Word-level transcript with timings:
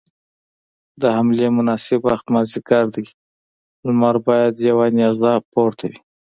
د 1.01 1.03
حملې 1.15 1.47
مناسب 1.57 1.99
وخت 2.09 2.25
مازديګر 2.33 2.85
دی، 2.95 3.05
لمر 3.85 4.15
بايد 4.25 4.55
يوه 4.69 4.85
نيزه 4.97 5.31
پورته 5.51 5.83
وي. 5.89 5.99